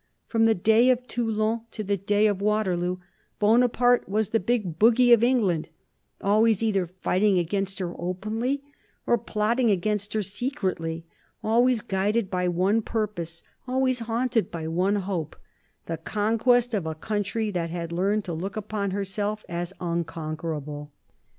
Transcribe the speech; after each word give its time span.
From 0.25 0.45
the 0.45 0.55
day 0.55 0.89
of 0.89 1.05
Toulon 1.05 1.61
to 1.69 1.83
the 1.83 1.95
day 1.95 2.25
of 2.25 2.41
Waterloo, 2.41 2.97
Bonaparte 3.37 4.09
was 4.09 4.29
the 4.29 4.39
Big 4.39 4.79
Bogey 4.79 5.13
of 5.13 5.23
England; 5.23 5.69
always 6.21 6.63
either 6.63 6.87
fighting 6.87 7.37
against 7.37 7.77
her 7.77 7.93
openly 8.01 8.63
or 9.05 9.19
plotting 9.19 9.69
against 9.69 10.13
her 10.13 10.23
secretly, 10.23 11.05
always 11.43 11.81
guided 11.81 12.31
by 12.31 12.47
one 12.47 12.81
purpose, 12.81 13.43
always 13.67 13.99
haunted 13.99 14.49
by 14.49 14.67
one 14.67 14.95
hope 14.95 15.35
the 15.85 15.97
conquest 15.97 16.73
of 16.73 16.87
a 16.87 16.95
country 16.95 17.51
that 17.51 17.69
had 17.69 17.91
learned 17.91 18.23
to 18.25 18.33
look 18.33 18.57
upon 18.57 18.89
herself 18.89 19.45
as 19.47 19.71
unconquerable. 19.79 20.91